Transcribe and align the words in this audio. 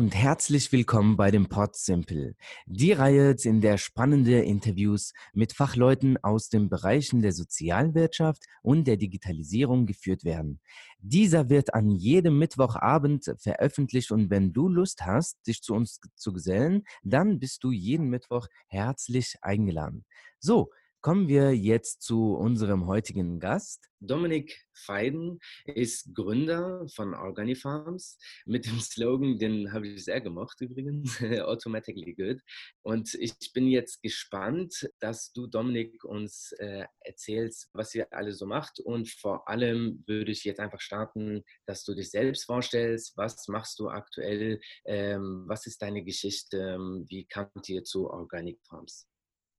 und 0.00 0.14
herzlich 0.14 0.72
willkommen 0.72 1.18
bei 1.18 1.30
dem 1.30 1.50
Pod 1.50 1.76
Simple. 1.76 2.34
Die 2.64 2.92
Reihe, 2.92 3.36
in 3.42 3.60
der 3.60 3.76
spannende 3.76 4.40
Interviews 4.40 5.12
mit 5.34 5.52
Fachleuten 5.52 6.16
aus 6.24 6.48
den 6.48 6.70
Bereichen 6.70 7.20
der 7.20 7.32
Sozialwirtschaft 7.32 8.46
und 8.62 8.86
der 8.86 8.96
Digitalisierung 8.96 9.84
geführt 9.84 10.24
werden. 10.24 10.58
Dieser 11.00 11.50
wird 11.50 11.74
an 11.74 11.90
jedem 11.90 12.38
Mittwochabend 12.38 13.34
veröffentlicht 13.36 14.10
und 14.10 14.30
wenn 14.30 14.54
du 14.54 14.70
Lust 14.70 15.04
hast, 15.04 15.46
dich 15.46 15.60
zu 15.60 15.74
uns 15.74 16.00
zu 16.16 16.32
gesellen, 16.32 16.84
dann 17.02 17.38
bist 17.38 17.62
du 17.62 17.70
jeden 17.70 18.08
Mittwoch 18.08 18.46
herzlich 18.68 19.36
eingeladen. 19.42 20.06
So, 20.38 20.70
Kommen 21.02 21.28
wir 21.28 21.56
jetzt 21.56 22.02
zu 22.02 22.34
unserem 22.34 22.86
heutigen 22.86 23.40
Gast. 23.40 23.88
Dominik 24.00 24.66
Feiden 24.74 25.38
ist 25.64 26.14
Gründer 26.14 26.86
von 26.94 27.14
Organifarms 27.14 28.18
mit 28.44 28.66
dem 28.66 28.78
Slogan, 28.80 29.38
den 29.38 29.72
habe 29.72 29.88
ich 29.88 30.04
sehr 30.04 30.20
gemocht 30.20 30.60
übrigens, 30.60 31.18
Automatically 31.46 32.14
Good. 32.14 32.42
Und 32.82 33.14
ich 33.14 33.32
bin 33.54 33.68
jetzt 33.68 34.02
gespannt, 34.02 34.90
dass 34.98 35.32
du, 35.32 35.46
Dominik, 35.46 36.04
uns 36.04 36.52
äh, 36.58 36.84
erzählst, 37.00 37.70
was 37.72 37.94
ihr 37.94 38.06
alle 38.12 38.34
so 38.34 38.44
macht. 38.44 38.78
Und 38.78 39.08
vor 39.08 39.48
allem 39.48 40.04
würde 40.06 40.32
ich 40.32 40.44
jetzt 40.44 40.60
einfach 40.60 40.82
starten, 40.82 41.44
dass 41.64 41.82
du 41.84 41.94
dich 41.94 42.10
selbst 42.10 42.44
vorstellst. 42.44 43.16
Was 43.16 43.48
machst 43.48 43.78
du 43.78 43.88
aktuell? 43.88 44.60
Ähm, 44.84 45.44
was 45.46 45.64
ist 45.64 45.80
deine 45.80 46.04
Geschichte? 46.04 46.76
Wie 47.08 47.24
kamt 47.24 47.66
ihr 47.70 47.84
zu 47.84 48.10
Organic 48.10 48.60
Farms? 48.66 49.08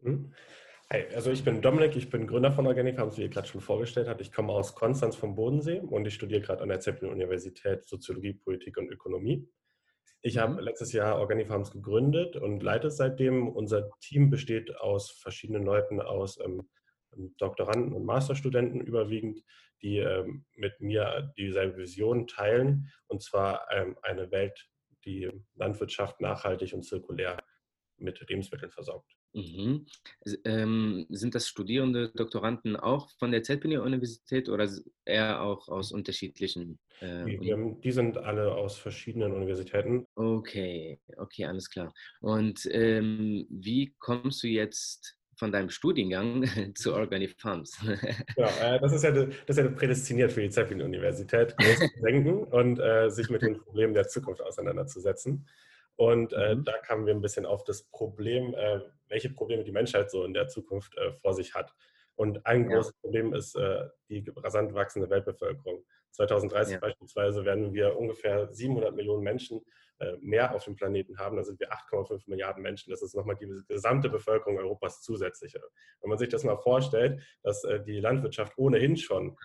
Mhm. 0.02 0.36
Hi, 0.92 1.06
also 1.16 1.32
ich 1.32 1.46
bin 1.46 1.62
Dominik, 1.62 1.96
ich 1.96 2.10
bin 2.10 2.28
Gründer 2.28 2.52
von 2.52 2.68
Organic 2.68 2.98
Farms, 2.98 3.18
wie 3.18 3.22
ihr 3.22 3.30
gerade 3.30 3.48
schon 3.48 3.62
vorgestellt 3.62 4.10
habt. 4.10 4.20
Ich 4.20 4.34
komme 4.34 4.52
aus 4.52 4.76
Konstanz 4.76 5.16
vom 5.16 5.36
Bodensee 5.36 5.80
und 5.80 6.06
ich 6.06 6.14
studiere 6.14 6.42
gerade 6.42 6.62
an 6.62 6.68
der 6.68 6.82
Zeppelin-Universität 6.82 7.86
Soziologie, 7.86 8.34
Politik 8.34 8.78
und 8.78 8.92
Ökonomie. 8.92 9.48
Ich 10.22 10.38
habe 10.38 10.56
mhm. 10.56 10.60
letztes 10.60 10.92
Jahr 10.92 11.18
Organic 11.20 11.48
Farms 11.48 11.72
gegründet 11.72 12.36
und 12.36 12.62
leite 12.62 12.92
seitdem. 12.92 13.48
Unser 13.48 13.90
Team 14.02 14.30
besteht 14.30 14.76
aus 14.82 15.12
verschiedenen 15.12 15.64
Leuten, 15.64 16.02
aus 16.02 16.38
ähm, 16.42 16.68
Doktoranden 17.38 17.94
und 17.94 18.04
Masterstudenten 18.04 18.82
überwiegend, 18.82 19.46
die 19.82 20.00
ähm, 20.00 20.44
mit 20.58 20.82
mir 20.82 21.32
dieselbe 21.38 21.78
Vision 21.78 22.28
teilen, 22.28 22.92
und 23.08 23.24
zwar 23.24 23.66
ähm, 23.72 23.96
eine 24.02 24.30
Welt, 24.32 24.70
die 25.06 25.32
Landwirtschaft 25.56 26.20
nachhaltig 26.20 26.74
und 26.74 26.84
zirkulär 26.84 27.38
mit 28.02 28.20
Lebensmitteln 28.28 28.72
versorgt. 28.72 29.12
Mhm. 29.34 29.86
Ähm, 30.46 31.06
sind 31.10 31.36
das 31.36 31.48
Studierende, 31.48 32.10
Doktoranden 32.10 32.76
auch 32.76 33.10
von 33.18 33.32
der 33.32 33.44
ZPN-Universität 33.44 34.50
oder 34.50 34.70
eher 35.06 35.42
auch 35.42 35.70
aus 35.70 35.92
unterschiedlichen? 35.92 36.80
Äh, 37.00 37.26
die, 37.26 37.76
die, 37.82 37.92
sind 37.92 38.18
alle 38.18 38.54
aus 38.54 38.78
verschiedenen 38.78 39.34
Universitäten. 39.34 40.06
Okay, 40.16 41.00
okay, 41.18 41.46
alles 41.46 41.70
klar. 41.70 41.94
Und 42.20 42.68
ähm, 42.72 43.48
wie 43.50 43.96
kommst 44.00 44.44
du 44.44 44.48
jetzt 44.48 45.18
von 45.42 45.52
deinem 45.52 45.70
Studiengang 45.70 46.44
zu 46.76 46.94
Organifarms? 46.94 47.78
ja, 48.38 48.76
äh, 48.76 48.80
das, 48.80 48.94
ist 48.94 49.04
ja, 49.04 49.12
das 49.12 49.36
ist 49.48 49.58
ja 49.58 49.68
prädestiniert 49.70 50.32
für 50.32 50.42
die 50.42 50.50
Zeppelin-Universität, 50.50 51.56
groß 51.58 51.80
zu 51.80 52.02
denken 52.04 52.44
und 52.44 52.80
äh, 52.80 53.10
sich 53.10 53.30
mit 53.30 53.42
den 53.42 53.58
Problemen 53.58 53.94
der 53.94 54.08
Zukunft 54.08 54.42
auseinanderzusetzen. 54.42 55.48
Und 55.96 56.34
äh, 56.34 56.56
mhm. 56.56 56.64
da 56.64 56.78
kamen 56.80 57.06
wir 57.06 57.14
ein 57.14 57.22
bisschen 57.22 57.46
auf 57.46 57.64
das 57.64 57.84
Problem, 57.84 58.54
äh, 58.56 58.80
welche 59.08 59.30
Probleme 59.30 59.64
die 59.64 59.72
Menschheit 59.72 60.10
so 60.10 60.24
in 60.24 60.34
der 60.34 60.48
Zukunft 60.48 60.98
äh, 60.98 61.12
vor 61.14 61.34
sich 61.34 61.54
hat. 61.54 61.74
Und 62.16 62.46
ein 62.46 62.70
ja. 62.70 62.76
großes 62.76 62.94
Problem 63.02 63.34
ist 63.34 63.56
äh, 63.56 63.88
die 64.10 64.24
rasant 64.38 64.74
wachsende 64.74 65.10
Weltbevölkerung. 65.10 65.84
2030 66.12 66.74
ja. 66.74 66.80
beispielsweise 66.80 67.46
werden 67.46 67.74
wir 67.74 67.98
ungefähr 67.98 68.52
700 68.54 68.96
Millionen 68.96 69.24
Menschen 69.24 69.62
äh, 70.00 70.18
mehr 70.20 70.54
auf 70.54 70.66
dem 70.66 70.76
Planeten 70.76 71.18
haben. 71.18 71.38
Da 71.38 71.44
sind 71.44 71.60
wir 71.60 71.72
8,5 71.72 72.24
Milliarden 72.28 72.62
Menschen. 72.62 72.92
Das 72.92 73.02
ist 73.02 73.16
nochmal 73.16 73.38
die 73.38 73.48
gesamte 73.68 74.10
Bevölkerung 74.10 74.58
Europas 74.58 75.02
zusätzliche. 75.02 75.62
Wenn 76.02 76.10
man 76.10 76.18
sich 76.18 76.30
das 76.30 76.44
mal 76.44 76.58
vorstellt, 76.58 77.22
dass 77.44 77.64
äh, 77.64 77.82
die 77.84 78.00
Landwirtschaft 78.00 78.58
ohnehin 78.58 78.98
schon 78.98 79.38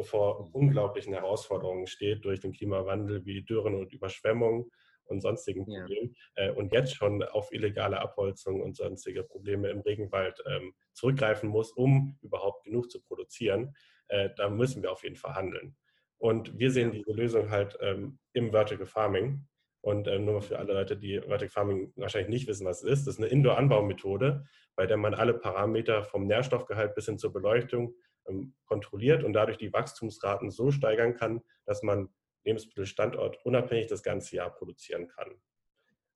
vor 0.00 0.46
mhm. 0.46 0.50
unglaublichen 0.52 1.12
Herausforderungen 1.12 1.86
steht 1.86 2.24
durch 2.24 2.40
den 2.40 2.52
Klimawandel 2.52 3.26
wie 3.26 3.42
Dürren 3.42 3.74
und 3.74 3.92
Überschwemmungen 3.92 4.70
und 5.06 5.20
sonstigen 5.20 5.64
Problemen 5.64 6.14
ja. 6.36 6.46
äh, 6.46 6.50
und 6.50 6.72
jetzt 6.72 6.94
schon 6.94 7.22
auf 7.22 7.52
illegale 7.52 8.00
Abholzung 8.00 8.60
und 8.60 8.76
sonstige 8.76 9.22
Probleme 9.22 9.68
im 9.70 9.80
Regenwald 9.80 10.42
ähm, 10.46 10.74
zurückgreifen 10.92 11.48
muss, 11.48 11.72
um 11.72 12.18
überhaupt 12.22 12.64
genug 12.64 12.90
zu 12.90 13.00
produzieren, 13.02 13.74
äh, 14.08 14.30
da 14.36 14.48
müssen 14.48 14.82
wir 14.82 14.92
auf 14.92 15.02
jeden 15.02 15.16
Fall 15.16 15.34
handeln. 15.34 15.76
Und 16.18 16.56
wir 16.56 16.70
sehen 16.70 16.92
diese 16.92 17.12
Lösung 17.12 17.50
halt 17.50 17.76
ähm, 17.80 18.18
im 18.32 18.52
Vertical 18.52 18.86
Farming. 18.86 19.44
Und 19.80 20.06
äh, 20.06 20.20
nur 20.20 20.40
für 20.42 20.60
alle 20.60 20.74
Leute, 20.74 20.96
die 20.96 21.18
Vertical 21.18 21.48
Farming 21.48 21.92
wahrscheinlich 21.96 22.30
nicht 22.30 22.46
wissen, 22.46 22.64
was 22.64 22.84
es 22.84 23.00
ist, 23.00 23.06
das 23.08 23.14
ist 23.14 23.20
eine 23.20 23.30
Indoor-Anbaumethode, 23.30 24.44
bei 24.76 24.86
der 24.86 24.96
man 24.96 25.14
alle 25.14 25.34
Parameter 25.34 26.04
vom 26.04 26.28
Nährstoffgehalt 26.28 26.94
bis 26.94 27.06
hin 27.06 27.18
zur 27.18 27.32
Beleuchtung 27.32 27.96
ähm, 28.28 28.54
kontrolliert 28.66 29.24
und 29.24 29.32
dadurch 29.32 29.58
die 29.58 29.72
Wachstumsraten 29.72 30.52
so 30.52 30.70
steigern 30.70 31.16
kann, 31.16 31.42
dass 31.66 31.82
man 31.82 32.08
Lebensmittelstandort 32.44 33.44
unabhängig 33.44 33.86
das 33.86 34.02
ganze 34.02 34.36
Jahr 34.36 34.50
produzieren 34.50 35.08
kann. 35.08 35.40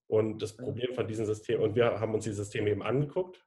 Und 0.09 0.41
das 0.41 0.57
Problem 0.57 0.95
von 0.95 1.09
diesem 1.09 1.27
System, 1.27 1.61
und 1.61 1.75
wir 1.75 2.01
haben 2.01 2.15
uns 2.15 2.25
die 2.25 2.33
Systeme 2.33 2.71
eben 2.71 2.83
angeguckt, 2.83 3.45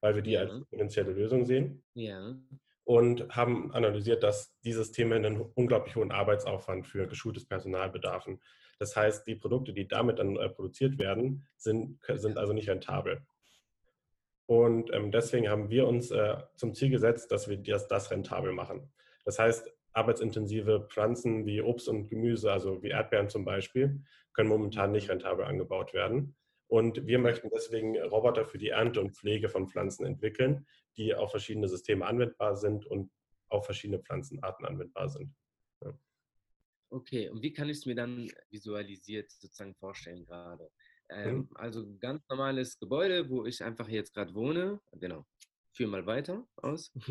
weil 0.00 0.14
wir 0.14 0.22
die 0.22 0.32
ja. 0.32 0.40
als 0.40 0.64
potenzielle 0.66 1.12
Lösung 1.12 1.44
sehen. 1.44 1.84
Ja. 1.94 2.36
Und 2.84 3.28
haben 3.36 3.72
analysiert, 3.72 4.22
dass 4.22 4.58
die 4.62 4.72
Systeme 4.72 5.14
einen 5.14 5.40
unglaublich 5.40 5.94
hohen 5.96 6.10
Arbeitsaufwand 6.10 6.86
für 6.86 7.06
geschultes 7.06 7.46
Personal 7.46 7.90
bedarfen. 7.90 8.40
Das 8.78 8.96
heißt, 8.96 9.26
die 9.26 9.34
Produkte, 9.34 9.74
die 9.74 9.86
damit 9.86 10.18
dann 10.18 10.36
äh, 10.36 10.48
produziert 10.48 10.98
werden, 10.98 11.46
sind, 11.56 12.00
sind 12.14 12.38
also 12.38 12.54
nicht 12.54 12.68
rentabel. 12.68 13.20
Und 14.46 14.92
ähm, 14.92 15.12
deswegen 15.12 15.48
haben 15.48 15.70
wir 15.70 15.86
uns 15.86 16.10
äh, 16.10 16.38
zum 16.56 16.74
Ziel 16.74 16.90
gesetzt, 16.90 17.30
dass 17.30 17.48
wir 17.48 17.58
das, 17.58 17.86
das 17.86 18.10
rentabel 18.10 18.52
machen. 18.52 18.90
Das 19.24 19.38
heißt, 19.38 19.70
arbeitsintensive 20.00 20.86
Pflanzen 20.88 21.44
wie 21.44 21.60
Obst 21.60 21.88
und 21.88 22.08
Gemüse, 22.08 22.50
also 22.50 22.82
wie 22.82 22.88
Erdbeeren 22.88 23.28
zum 23.28 23.44
Beispiel, 23.44 24.02
können 24.32 24.48
momentan 24.48 24.92
nicht 24.92 25.10
rentabel 25.10 25.44
angebaut 25.44 25.92
werden. 25.92 26.34
Und 26.68 27.06
wir 27.06 27.18
möchten 27.18 27.50
deswegen 27.52 28.00
Roboter 28.00 28.44
für 28.46 28.56
die 28.56 28.68
Ernte 28.68 29.00
und 29.00 29.16
Pflege 29.16 29.48
von 29.48 29.68
Pflanzen 29.68 30.06
entwickeln, 30.06 30.66
die 30.96 31.14
auf 31.14 31.32
verschiedene 31.32 31.68
Systeme 31.68 32.06
anwendbar 32.06 32.56
sind 32.56 32.86
und 32.86 33.10
auf 33.48 33.64
verschiedene 33.64 34.00
Pflanzenarten 34.00 34.64
anwendbar 34.64 35.08
sind. 35.08 35.34
Ja. 35.84 35.92
Okay, 36.90 37.28
und 37.28 37.42
wie 37.42 37.52
kann 37.52 37.68
ich 37.68 37.78
es 37.78 37.86
mir 37.86 37.96
dann 37.96 38.30
visualisiert 38.50 39.30
sozusagen 39.30 39.74
vorstellen 39.74 40.24
gerade? 40.24 40.70
Ähm, 41.10 41.36
mhm. 41.36 41.48
Also 41.54 41.86
ganz 41.98 42.22
normales 42.28 42.78
Gebäude, 42.78 43.28
wo 43.28 43.44
ich 43.44 43.62
einfach 43.62 43.88
jetzt 43.88 44.14
gerade 44.14 44.34
wohne. 44.34 44.80
Genau. 44.92 45.26
Führ 45.72 45.88
mal 45.88 46.06
weiter 46.06 46.44
aus. 46.56 46.92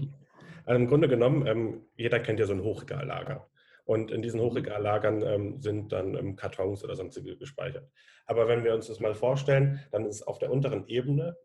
Also 0.66 0.81
Im 0.81 0.88
Grunde 0.88 1.08
genommen, 1.08 1.47
ähm, 1.47 1.86
jeder 1.96 2.20
kennt 2.20 2.40
ja 2.40 2.46
so 2.46 2.53
ein 2.53 2.64
Hochregallager. 2.64 3.50
Und 3.86 4.12
in 4.12 4.22
diesen 4.22 4.40
mhm. 4.40 4.46
Hochregallagern 4.46 5.24
ähm, 5.24 5.62
sind 5.62 5.92
dann 5.92 6.16
ähm, 6.16 6.36
Kartons 6.36 6.84
oder 6.84 6.96
sonstige 6.96 7.38
gespeichert. 7.38 7.90
Aber 8.28 8.48
wenn 8.48 8.64
wir 8.64 8.75
uns 8.75 8.86
das 8.88 9.00
mal 9.00 9.16
vorstellen, 9.16 9.80
dann 9.92 10.06
ist 10.06 10.22
auf 10.24 10.38
der 10.38 10.52
unteren 10.52 10.86
Ebene 10.88 11.38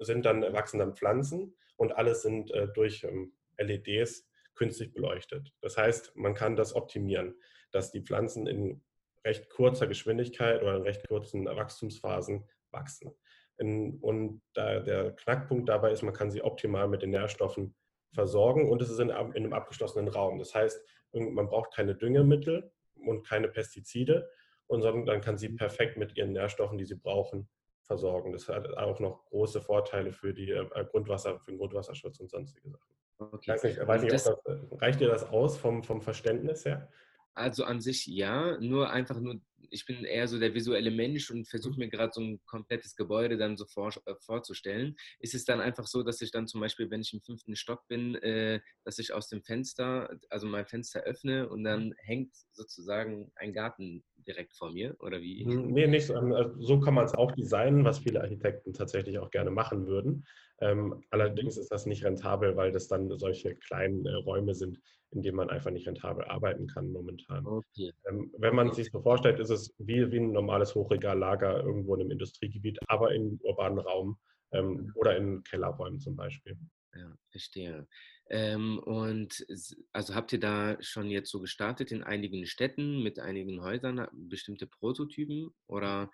sind 0.00 0.26
dann 0.26 0.42
wachsende 0.42 0.92
Pflanzen 0.92 1.54
und 1.76 1.92
alles 1.92 2.22
sind 2.22 2.50
äh, 2.50 2.68
durch 2.74 3.04
ähm, 3.04 3.32
LEDs 3.58 4.28
künstlich 4.54 4.92
beleuchtet. 4.92 5.52
Das 5.60 5.76
heißt, 5.76 6.16
man 6.16 6.34
kann 6.34 6.56
das 6.56 6.74
optimieren, 6.74 7.36
dass 7.70 7.92
die 7.92 8.02
Pflanzen 8.02 8.46
in 8.46 8.82
recht 9.24 9.48
kurzer 9.50 9.86
Geschwindigkeit 9.86 10.62
oder 10.62 10.76
in 10.76 10.82
recht 10.82 11.06
kurzen 11.08 11.46
Wachstumsphasen 11.46 12.44
wachsen. 12.70 13.14
In, 13.58 13.98
und 14.00 14.42
da 14.52 14.80
der 14.80 15.12
Knackpunkt 15.12 15.68
dabei 15.68 15.92
ist, 15.92 16.02
man 16.02 16.14
kann 16.14 16.30
sie 16.30 16.42
optimal 16.42 16.88
mit 16.88 17.02
den 17.02 17.10
Nährstoffen 17.10 17.74
versorgen 18.12 18.70
und 18.70 18.82
es 18.82 18.90
ist 18.90 18.98
in, 18.98 19.10
in 19.10 19.16
einem 19.16 19.52
abgeschlossenen 19.52 20.08
Raum. 20.08 20.38
Das 20.38 20.54
heißt, 20.54 20.84
man 21.12 21.46
braucht 21.46 21.72
keine 21.72 21.94
Düngemittel 21.94 22.72
und 23.06 23.26
keine 23.26 23.48
Pestizide, 23.48 24.28
und 24.66 24.82
sondern 24.82 25.06
dann 25.06 25.20
kann 25.20 25.36
sie 25.36 25.50
perfekt 25.50 25.96
mit 25.96 26.16
ihren 26.16 26.32
Nährstoffen, 26.32 26.78
die 26.78 26.84
sie 26.84 26.94
brauchen, 26.94 27.48
versorgen. 27.82 28.32
Das 28.32 28.48
hat 28.48 28.76
auch 28.76 28.98
noch 28.98 29.24
große 29.26 29.60
Vorteile 29.60 30.12
für 30.12 30.32
die 30.32 30.50
äh, 30.50 30.84
Grundwasser, 30.90 31.38
für 31.40 31.50
den 31.50 31.58
Grundwasserschutz 31.58 32.18
und 32.20 32.30
sonstige 32.30 32.70
Sachen. 32.70 32.94
Okay. 33.18 33.52
Weiß 33.52 33.62
nicht, 33.62 33.86
weiß 33.86 34.02
nicht, 34.02 34.14
das, 34.14 34.24
das, 34.24 34.58
reicht 34.72 35.00
dir 35.00 35.08
das 35.08 35.24
aus 35.24 35.56
vom, 35.56 35.82
vom 35.82 36.00
Verständnis 36.00 36.64
her? 36.64 36.90
Also 37.34 37.64
an 37.64 37.80
sich 37.80 38.06
ja, 38.06 38.58
nur 38.60 38.90
einfach 38.90 39.18
nur, 39.18 39.40
ich 39.70 39.86
bin 39.86 40.04
eher 40.04 40.28
so 40.28 40.38
der 40.38 40.54
visuelle 40.54 40.92
Mensch 40.92 41.30
und 41.30 41.48
versuche 41.48 41.78
mir 41.78 41.88
gerade 41.88 42.12
so 42.14 42.20
ein 42.20 42.40
komplettes 42.46 42.94
Gebäude 42.94 43.36
dann 43.36 43.56
so 43.56 43.66
vor, 43.66 43.92
äh, 44.06 44.14
vorzustellen. 44.20 44.94
Ist 45.18 45.34
es 45.34 45.44
dann 45.44 45.60
einfach 45.60 45.86
so, 45.86 46.04
dass 46.04 46.20
ich 46.20 46.30
dann 46.30 46.46
zum 46.46 46.60
Beispiel, 46.60 46.90
wenn 46.90 47.00
ich 47.00 47.12
im 47.12 47.22
fünften 47.22 47.56
Stock 47.56 47.86
bin, 47.88 48.14
äh, 48.16 48.60
dass 48.84 49.00
ich 49.00 49.12
aus 49.12 49.28
dem 49.28 49.42
Fenster, 49.42 50.16
also 50.30 50.46
mein 50.46 50.66
Fenster 50.66 51.00
öffne 51.00 51.48
und 51.48 51.64
dann 51.64 51.92
hängt 51.98 52.32
sozusagen 52.52 53.32
ein 53.34 53.52
Garten 53.52 54.04
direkt 54.26 54.54
vor 54.54 54.72
mir, 54.72 54.96
oder 55.00 55.20
wie? 55.20 55.44
Nee, 55.44 55.86
nicht 55.86 56.06
so. 56.06 56.14
Ähm, 56.14 56.32
also 56.32 56.60
so 56.60 56.80
kann 56.80 56.94
man 56.94 57.04
es 57.04 57.14
auch 57.14 57.32
designen, 57.32 57.84
was 57.84 57.98
viele 57.98 58.20
Architekten 58.20 58.72
tatsächlich 58.72 59.18
auch 59.18 59.30
gerne 59.30 59.50
machen 59.50 59.86
würden. 59.86 60.26
Ähm, 60.60 61.02
allerdings 61.10 61.56
ist 61.56 61.70
das 61.70 61.86
nicht 61.86 62.04
rentabel, 62.04 62.56
weil 62.56 62.72
das 62.72 62.88
dann 62.88 63.18
solche 63.18 63.54
kleinen 63.56 64.06
äh, 64.06 64.14
Räume 64.14 64.54
sind, 64.54 64.80
in 65.10 65.22
denen 65.22 65.36
man 65.36 65.50
einfach 65.50 65.70
nicht 65.70 65.86
rentabel 65.86 66.24
arbeiten 66.24 66.66
kann 66.66 66.92
momentan. 66.92 67.46
Okay. 67.46 67.92
Ähm, 68.08 68.32
wenn 68.38 68.54
man 68.54 68.72
sich 68.72 68.90
so 68.90 69.00
vorstellt, 69.00 69.40
ist 69.40 69.50
es 69.50 69.74
wie, 69.78 70.10
wie 70.10 70.18
ein 70.20 70.32
normales 70.32 70.74
Hochregallager 70.74 71.62
irgendwo 71.62 71.94
in 71.94 72.02
einem 72.02 72.12
Industriegebiet, 72.12 72.78
aber 72.88 73.14
im 73.14 73.38
urbanen 73.42 73.78
Raum 73.78 74.18
ähm, 74.52 74.92
oder 74.94 75.16
in 75.16 75.42
Kellerräumen 75.42 76.00
zum 76.00 76.16
Beispiel. 76.16 76.56
Ja, 76.94 77.12
verstehe. 77.30 77.86
Ähm, 78.30 78.78
und 78.78 79.46
also 79.92 80.14
habt 80.14 80.32
ihr 80.32 80.40
da 80.40 80.76
schon 80.80 81.10
jetzt 81.10 81.30
so 81.30 81.40
gestartet 81.40 81.92
in 81.92 82.02
einigen 82.02 82.46
Städten 82.46 83.02
mit 83.02 83.18
einigen 83.18 83.62
Häusern, 83.62 84.06
bestimmte 84.12 84.66
Prototypen 84.66 85.54
oder 85.66 86.10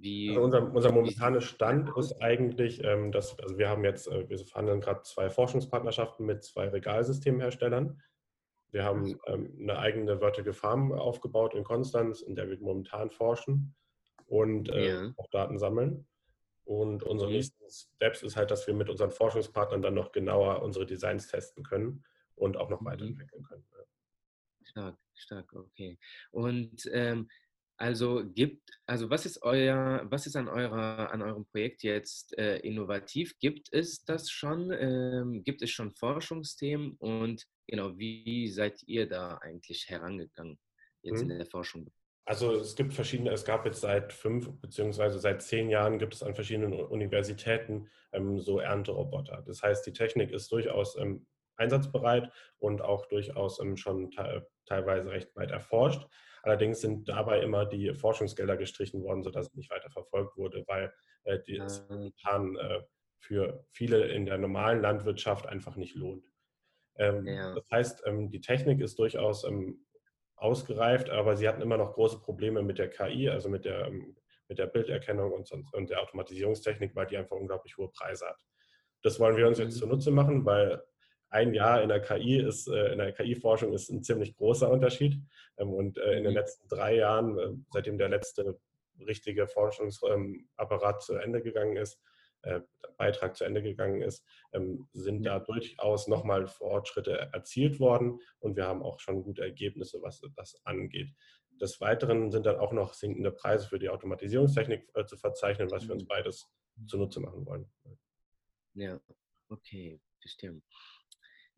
wie? 0.00 0.30
Also 0.30 0.42
unser, 0.42 0.74
unser 0.74 0.92
momentaner 0.92 1.40
Stand 1.40 1.90
ist 1.96 2.22
eigentlich, 2.22 2.82
ähm, 2.84 3.10
dass 3.10 3.38
also 3.40 3.58
wir 3.58 3.68
haben 3.68 3.84
jetzt, 3.84 4.06
äh, 4.08 4.28
wir 4.28 4.38
verhandeln 4.38 4.80
gerade 4.80 5.02
zwei 5.02 5.28
Forschungspartnerschaften 5.28 6.24
mit 6.24 6.44
zwei 6.44 6.68
Regalsystemherstellern. 6.68 8.00
Wir 8.70 8.84
haben 8.84 9.18
ähm, 9.26 9.56
eine 9.60 9.78
eigene 9.78 10.18
Vertical 10.18 10.52
Farm 10.52 10.92
aufgebaut 10.92 11.54
in 11.54 11.64
Konstanz, 11.64 12.20
in 12.20 12.36
der 12.36 12.48
wir 12.48 12.58
momentan 12.60 13.10
forschen 13.10 13.74
und 14.26 14.68
äh, 14.68 14.88
ja. 14.88 15.14
auch 15.16 15.28
Daten 15.30 15.58
sammeln. 15.58 16.06
Und 16.68 17.02
unsere 17.02 17.30
nächsten 17.30 17.64
Steps 17.70 18.22
ist 18.22 18.36
halt, 18.36 18.50
dass 18.50 18.66
wir 18.66 18.74
mit 18.74 18.90
unseren 18.90 19.10
Forschungspartnern 19.10 19.80
dann 19.80 19.94
noch 19.94 20.12
genauer 20.12 20.60
unsere 20.60 20.84
Designs 20.84 21.26
testen 21.26 21.64
können 21.64 22.04
und 22.34 22.58
auch 22.58 22.68
noch 22.68 22.82
mhm. 22.82 22.86
weiterentwickeln 22.86 23.42
können. 23.42 23.64
Stark, 24.64 24.98
stark, 25.14 25.50
okay. 25.54 25.98
Und 26.30 26.86
ähm, 26.92 27.30
also 27.78 28.22
gibt, 28.22 28.68
also 28.84 29.08
was 29.08 29.24
ist 29.24 29.40
euer, 29.42 30.02
was 30.10 30.26
ist 30.26 30.36
an 30.36 30.46
eurer, 30.46 31.10
an 31.10 31.22
eurem 31.22 31.46
Projekt 31.46 31.84
jetzt 31.84 32.36
äh, 32.36 32.58
innovativ? 32.58 33.38
Gibt 33.38 33.72
es 33.72 34.04
das 34.04 34.30
schon? 34.30 34.70
Ähm, 34.70 35.44
gibt 35.44 35.62
es 35.62 35.70
schon 35.70 35.94
Forschungsthemen? 35.94 36.96
Und 36.98 37.46
genau, 37.66 37.96
wie 37.96 38.50
seid 38.50 38.82
ihr 38.82 39.08
da 39.08 39.38
eigentlich 39.38 39.88
herangegangen 39.88 40.58
jetzt 41.00 41.22
hm. 41.22 41.30
in 41.30 41.38
der 41.38 41.46
Forschung? 41.46 41.90
Also 42.28 42.56
es 42.56 42.76
gibt 42.76 42.92
verschiedene, 42.92 43.30
es 43.30 43.46
gab 43.46 43.64
jetzt 43.64 43.80
seit 43.80 44.12
fünf 44.12 44.50
beziehungsweise 44.60 45.18
seit 45.18 45.40
zehn 45.40 45.70
Jahren 45.70 45.98
gibt 45.98 46.12
es 46.12 46.22
an 46.22 46.34
verschiedenen 46.34 46.74
Universitäten 46.74 47.88
ähm, 48.12 48.38
so 48.38 48.58
Ernteroboter. 48.58 49.42
Das 49.46 49.62
heißt, 49.62 49.86
die 49.86 49.94
Technik 49.94 50.30
ist 50.30 50.52
durchaus 50.52 50.98
ähm, 50.98 51.26
einsatzbereit 51.56 52.30
und 52.58 52.82
auch 52.82 53.06
durchaus 53.06 53.60
ähm, 53.60 53.78
schon 53.78 54.10
te 54.10 54.46
teilweise 54.66 55.10
recht 55.10 55.34
weit 55.36 55.50
erforscht. 55.50 56.06
Allerdings 56.42 56.82
sind 56.82 57.08
dabei 57.08 57.40
immer 57.40 57.64
die 57.64 57.94
Forschungsgelder 57.94 58.58
gestrichen 58.58 59.02
worden, 59.02 59.22
sodass 59.22 59.46
es 59.46 59.54
nicht 59.54 59.70
weiter 59.70 59.88
verfolgt 59.88 60.36
wurde, 60.36 60.64
weil 60.66 60.92
äh, 61.24 61.38
die 61.46 61.56
es 61.56 61.80
ah. 61.80 61.94
momentan 61.94 62.56
äh, 62.56 62.82
für 63.20 63.64
viele 63.70 64.06
in 64.06 64.26
der 64.26 64.36
normalen 64.36 64.82
Landwirtschaft 64.82 65.46
einfach 65.46 65.76
nicht 65.76 65.94
lohnt. 65.94 66.26
Ähm, 66.98 67.26
ja. 67.26 67.54
Das 67.54 67.70
heißt, 67.70 68.02
ähm, 68.04 68.28
die 68.28 68.42
Technik 68.42 68.82
ist 68.82 68.98
durchaus 68.98 69.44
ähm, 69.44 69.86
ausgereift, 70.38 71.10
aber 71.10 71.36
sie 71.36 71.48
hatten 71.48 71.62
immer 71.62 71.76
noch 71.76 71.94
große 71.94 72.20
Probleme 72.20 72.62
mit 72.62 72.78
der 72.78 72.88
KI, 72.88 73.28
also 73.28 73.48
mit 73.48 73.64
der, 73.64 73.86
ähm, 73.86 74.16
mit 74.48 74.58
der 74.58 74.66
Bilderkennung 74.66 75.32
und, 75.32 75.50
und 75.72 75.90
der 75.90 76.00
Automatisierungstechnik, 76.00 76.94
weil 76.94 77.06
die 77.06 77.16
einfach 77.16 77.36
unglaublich 77.36 77.76
hohe 77.76 77.90
Preise 77.90 78.26
hat. 78.26 78.40
Das 79.02 79.20
wollen 79.20 79.36
wir 79.36 79.46
uns 79.46 79.58
jetzt 79.58 79.76
mhm. 79.76 79.80
zunutze 79.80 80.10
machen, 80.10 80.44
weil 80.44 80.82
ein 81.30 81.52
Jahr 81.52 81.82
in 81.82 81.88
der 81.88 82.00
KI 82.00 82.40
ist, 82.40 82.68
äh, 82.68 82.92
in 82.92 82.98
der 82.98 83.12
KI-Forschung 83.12 83.72
ist 83.72 83.90
ein 83.90 84.02
ziemlich 84.02 84.34
großer 84.36 84.70
Unterschied. 84.70 85.20
Ähm, 85.58 85.72
und 85.72 85.98
äh, 85.98 86.16
in 86.16 86.24
den 86.24 86.32
mhm. 86.32 86.38
letzten 86.38 86.68
drei 86.68 86.96
Jahren, 86.96 87.38
äh, 87.38 87.50
seitdem 87.70 87.98
der 87.98 88.08
letzte 88.08 88.58
richtige 89.06 89.46
Forschungsapparat 89.46 91.02
zu 91.02 91.14
Ende 91.14 91.42
gegangen 91.42 91.76
ist, 91.76 92.00
Beitrag 92.96 93.36
zu 93.36 93.44
Ende 93.44 93.62
gegangen 93.62 94.02
ist, 94.02 94.26
ähm, 94.52 94.88
sind 94.92 95.22
da 95.24 95.38
durchaus 95.38 96.08
nochmal 96.08 96.46
Fortschritte 96.46 97.30
erzielt 97.32 97.80
worden 97.80 98.20
und 98.40 98.56
wir 98.56 98.66
haben 98.66 98.82
auch 98.82 99.00
schon 99.00 99.22
gute 99.22 99.42
Ergebnisse, 99.42 100.02
was 100.02 100.20
das 100.36 100.60
angeht. 100.64 101.14
Des 101.60 101.80
Weiteren 101.80 102.30
sind 102.30 102.46
dann 102.46 102.58
auch 102.58 102.72
noch 102.72 102.94
sinkende 102.94 103.32
Preise 103.32 103.68
für 103.68 103.78
die 103.78 103.88
Automatisierungstechnik 103.88 104.88
äh, 104.94 105.06
zu 105.06 105.16
verzeichnen, 105.16 105.70
was 105.70 105.86
wir 105.86 105.94
uns 105.94 106.06
beides 106.06 106.48
zunutze 106.86 107.20
machen 107.20 107.44
wollen. 107.46 107.66
Ja, 108.74 109.00
okay, 109.48 110.00
bestimmt. 110.20 110.62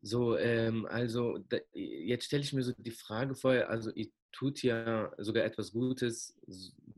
So, 0.01 0.37
ähm, 0.37 0.87
also 0.87 1.37
da, 1.37 1.57
jetzt 1.73 2.25
stelle 2.25 2.41
ich 2.41 2.53
mir 2.53 2.63
so 2.63 2.73
die 2.75 2.91
Frage 2.91 3.35
vor, 3.35 3.51
also 3.51 3.91
ihr 3.91 4.09
tut 4.31 4.63
ja 4.63 5.11
sogar 5.17 5.43
etwas 5.43 5.71
Gutes, 5.71 6.37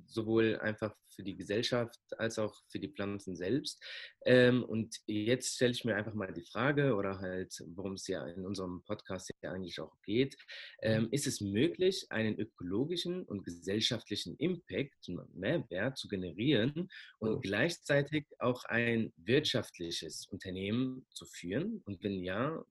sowohl 0.08 0.58
einfach 0.60 0.96
für 1.16 1.24
die 1.24 1.36
Gesellschaft 1.36 2.00
als 2.18 2.40
auch 2.40 2.56
für 2.68 2.80
die 2.80 2.90
Pflanzen 2.90 3.36
selbst. 3.36 3.84
Ähm, 4.26 4.64
und 4.64 4.96
jetzt 5.06 5.56
stelle 5.56 5.72
ich 5.72 5.86
mir 5.86 5.96
einfach 5.96 6.14
mal 6.14 6.32
die 6.34 6.46
Frage, 6.46 6.96
oder 6.96 7.20
halt, 7.20 7.54
worum 7.76 7.94
es 7.94 8.08
ja 8.08 8.26
in 8.28 8.46
unserem 8.46 8.84
Podcast 8.84 9.32
ja 9.42 9.52
eigentlich 9.52 9.80
auch 9.80 9.96
geht, 10.02 10.36
ähm, 10.82 11.10
ist 11.12 11.28
es 11.28 11.42
möglich, 11.42 12.06
einen 12.10 12.40
ökologischen 12.40 13.24
und 13.24 13.44
gesellschaftlichen 13.44 14.36
Impact, 14.38 15.10
Mehrwert 15.34 15.98
zu 15.98 16.08
generieren 16.08 16.90
und 17.20 17.42
gleichzeitig 17.42 18.26
auch 18.40 18.66
ein 18.66 19.14
wirtschaftliches 19.18 20.28
Unternehmen 20.28 21.06
zu 21.14 21.26
führen? 21.26 21.82
Und 21.86 22.04
wenn 22.04 22.24
ja, 22.24 22.64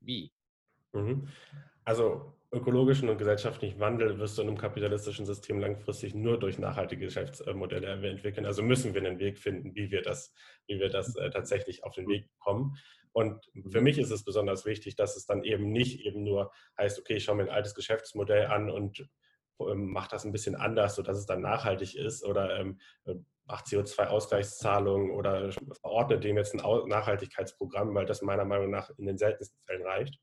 wie? 0.00 0.32
Mhm. 0.92 1.28
Also 1.84 2.35
ökologischen 2.56 3.08
und 3.08 3.18
gesellschaftlichen 3.18 3.78
Wandel 3.78 4.18
wirst 4.18 4.36
du 4.38 4.42
in 4.42 4.48
einem 4.48 4.58
kapitalistischen 4.58 5.26
System 5.26 5.60
langfristig 5.60 6.14
nur 6.14 6.38
durch 6.38 6.58
nachhaltige 6.58 7.04
Geschäftsmodelle 7.04 7.86
entwickeln. 8.08 8.46
Also 8.46 8.62
müssen 8.62 8.94
wir 8.94 9.04
einen 9.04 9.18
Weg 9.18 9.38
finden, 9.38 9.74
wie 9.74 9.90
wir 9.90 10.02
das, 10.02 10.32
wie 10.66 10.78
wir 10.80 10.88
das 10.88 11.14
äh, 11.16 11.30
tatsächlich 11.30 11.84
auf 11.84 11.94
den 11.94 12.08
Weg 12.08 12.28
bekommen. 12.28 12.76
Und 13.12 13.50
für 13.70 13.80
mich 13.80 13.98
ist 13.98 14.10
es 14.10 14.24
besonders 14.24 14.66
wichtig, 14.66 14.96
dass 14.96 15.16
es 15.16 15.26
dann 15.26 15.42
eben 15.42 15.72
nicht 15.72 16.00
eben 16.00 16.22
nur 16.22 16.52
heißt, 16.78 16.98
okay, 16.98 17.14
ich 17.14 17.24
schaue 17.24 17.36
mir 17.36 17.44
ein 17.44 17.50
altes 17.50 17.74
Geschäftsmodell 17.74 18.46
an 18.46 18.70
und 18.70 19.08
ähm, 19.60 19.90
mache 19.90 20.10
das 20.10 20.24
ein 20.24 20.32
bisschen 20.32 20.54
anders, 20.54 20.96
sodass 20.96 21.18
es 21.18 21.26
dann 21.26 21.40
nachhaltig 21.40 21.96
ist 21.96 22.24
oder 22.24 22.58
ähm, 22.58 22.78
äh, 23.04 23.14
macht 23.46 23.66
CO2-Ausgleichszahlungen 23.66 25.10
oder 25.12 25.50
verordnet 25.80 26.24
dem 26.24 26.36
jetzt 26.36 26.54
ein 26.54 26.88
Nachhaltigkeitsprogramm, 26.88 27.94
weil 27.94 28.04
das 28.04 28.20
meiner 28.20 28.44
Meinung 28.44 28.70
nach 28.70 28.90
in 28.98 29.06
den 29.06 29.18
seltensten 29.18 29.62
Fällen 29.62 29.86
reicht 29.86 30.20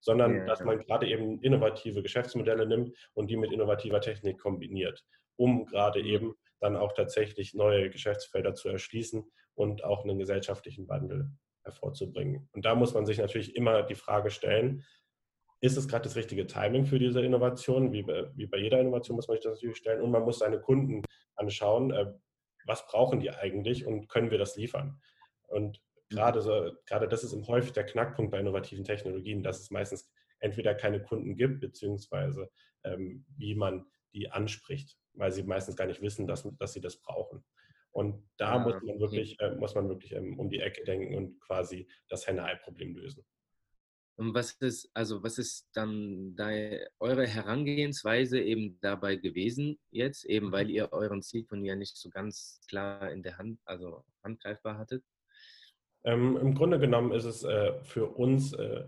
sondern 0.00 0.36
ja, 0.36 0.44
dass 0.46 0.62
man 0.64 0.78
gerade 0.78 1.08
eben 1.08 1.40
innovative 1.40 2.02
Geschäftsmodelle 2.02 2.66
nimmt 2.66 2.96
und 3.14 3.30
die 3.30 3.36
mit 3.36 3.52
innovativer 3.52 4.00
Technik 4.00 4.38
kombiniert, 4.38 5.04
um 5.36 5.66
gerade 5.66 6.00
mhm. 6.00 6.06
eben 6.06 6.34
dann 6.60 6.76
auch 6.76 6.92
tatsächlich 6.92 7.54
neue 7.54 7.90
Geschäftsfelder 7.90 8.54
zu 8.54 8.68
erschließen 8.68 9.24
und 9.54 9.84
auch 9.84 10.04
einen 10.04 10.18
gesellschaftlichen 10.18 10.88
Wandel 10.88 11.30
hervorzubringen. 11.64 12.48
Und 12.52 12.64
da 12.64 12.74
muss 12.74 12.94
man 12.94 13.06
sich 13.06 13.18
natürlich 13.18 13.56
immer 13.56 13.82
die 13.82 13.94
Frage 13.94 14.30
stellen, 14.30 14.84
ist 15.62 15.76
es 15.76 15.88
gerade 15.88 16.04
das 16.04 16.16
richtige 16.16 16.46
Timing 16.46 16.86
für 16.86 16.98
diese 16.98 17.20
Innovation? 17.20 17.92
Wie 17.92 18.02
bei, 18.02 18.30
wie 18.34 18.46
bei 18.46 18.56
jeder 18.56 18.80
Innovation 18.80 19.16
muss 19.16 19.28
man 19.28 19.36
sich 19.36 19.44
das 19.44 19.54
natürlich 19.54 19.76
stellen. 19.76 20.00
Und 20.00 20.10
man 20.10 20.22
muss 20.22 20.38
seine 20.38 20.58
Kunden 20.58 21.02
anschauen, 21.36 21.90
äh, 21.90 22.06
was 22.64 22.86
brauchen 22.86 23.20
die 23.20 23.30
eigentlich 23.30 23.86
und 23.86 24.08
können 24.08 24.30
wir 24.30 24.38
das 24.38 24.56
liefern? 24.56 25.00
Und 25.48 25.82
gerade, 26.10 26.42
so, 26.42 26.72
gerade 26.86 27.08
das 27.08 27.24
ist 27.24 27.34
häufig 27.48 27.72
der 27.72 27.86
Knackpunkt 27.86 28.30
bei 28.30 28.40
innovativen 28.40 28.84
Technologien, 28.84 29.42
dass 29.42 29.60
es 29.60 29.70
meistens 29.70 30.10
entweder 30.40 30.74
keine 30.74 31.02
Kunden 31.02 31.36
gibt, 31.36 31.60
beziehungsweise 31.60 32.50
ähm, 32.84 33.24
wie 33.36 33.54
man 33.54 33.86
die 34.12 34.30
anspricht, 34.30 34.98
weil 35.14 35.32
sie 35.32 35.44
meistens 35.44 35.76
gar 35.76 35.86
nicht 35.86 36.02
wissen, 36.02 36.26
dass, 36.26 36.46
dass 36.58 36.72
sie 36.72 36.80
das 36.80 37.00
brauchen. 37.00 37.44
Und 37.92 38.28
da 38.36 38.56
ja, 38.56 38.58
muss 38.58 38.82
man 38.82 39.00
wirklich, 39.00 39.38
äh, 39.40 39.54
muss 39.56 39.74
man 39.74 39.88
wirklich 39.88 40.12
ähm, 40.12 40.38
um 40.38 40.50
die 40.50 40.60
Ecke 40.60 40.84
denken 40.84 41.14
und 41.16 41.40
quasi 41.40 41.88
das 42.08 42.26
Henne-Ei-Problem 42.26 42.94
lösen. 42.94 43.24
Und 44.16 44.34
was 44.34 44.52
ist, 44.52 44.90
also 44.92 45.22
was 45.22 45.38
ist 45.38 45.70
dann 45.72 46.36
da 46.36 46.50
eure 46.98 47.26
Herangehensweise 47.26 48.38
eben 48.38 48.78
dabei 48.80 49.16
gewesen 49.16 49.78
jetzt, 49.90 50.24
eben 50.24 50.52
weil 50.52 50.66
mhm. 50.66 50.70
ihr 50.70 50.92
euren 50.92 51.22
Zielkunden 51.22 51.64
ja 51.64 51.74
nicht 51.74 51.96
so 51.96 52.10
ganz 52.10 52.60
klar 52.68 53.10
in 53.10 53.22
der 53.22 53.38
Hand, 53.38 53.60
also 53.64 54.04
handgreifbar 54.22 54.76
hattet? 54.76 55.02
Ähm, 56.04 56.36
Im 56.36 56.54
Grunde 56.54 56.78
genommen 56.78 57.12
ist 57.12 57.24
es 57.24 57.44
äh, 57.44 57.72
für 57.82 58.06
uns 58.06 58.52
äh, 58.54 58.84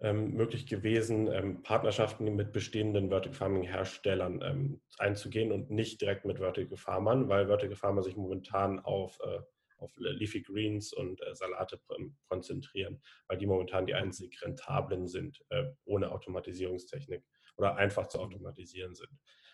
ähm, 0.00 0.32
möglich 0.34 0.66
gewesen, 0.66 1.30
ähm, 1.30 1.62
Partnerschaften 1.62 2.34
mit 2.34 2.52
bestehenden 2.52 3.10
Vertical 3.10 3.36
Farming 3.36 3.64
Herstellern 3.64 4.40
ähm, 4.42 4.80
einzugehen 4.98 5.52
und 5.52 5.70
nicht 5.70 6.00
direkt 6.00 6.24
mit 6.24 6.38
Vertical 6.38 6.76
Farmern, 6.76 7.28
weil 7.28 7.46
Vertical 7.46 7.76
Farmer 7.76 8.02
sich 8.02 8.16
momentan 8.16 8.78
auf, 8.80 9.18
äh, 9.20 9.40
auf 9.78 9.92
Leafy 9.98 10.42
Greens 10.42 10.92
und 10.92 11.20
äh, 11.22 11.34
Salate 11.34 11.80
konzentrieren, 12.28 13.02
weil 13.28 13.38
die 13.38 13.46
momentan 13.46 13.86
die 13.86 13.94
einzig 13.94 14.40
rentablen 14.42 15.06
sind, 15.06 15.44
äh, 15.50 15.64
ohne 15.84 16.12
Automatisierungstechnik 16.12 17.22
oder 17.56 17.76
einfach 17.76 18.06
zu 18.06 18.20
automatisieren 18.20 18.94
sind. 18.94 19.10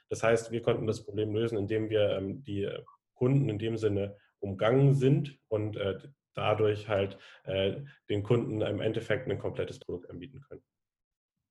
Das 0.09 0.23
heißt, 0.23 0.53
wir 0.53 0.63
konnten 0.63 0.87
das 0.87 1.05
Problem 1.05 1.35
lösen, 1.35 1.59
indem 1.59 1.91
wir 1.91 2.11
ähm, 2.11 2.45
die 2.45 2.71
Kunden 3.15 3.49
in 3.49 3.59
dem 3.59 3.77
Sinne 3.77 4.17
umgangen 4.39 4.95
sind 4.95 5.39
und 5.49 5.77
äh, 5.77 5.99
dadurch 6.37 6.89
halt 6.89 7.19
äh, 7.45 7.83
den 8.09 8.23
Kunden 8.23 8.61
im 8.61 8.81
Endeffekt 8.81 9.29
ein 9.29 9.39
komplettes 9.39 9.79
Produkt 9.79 10.09
anbieten 10.11 10.41
können. 10.43 10.63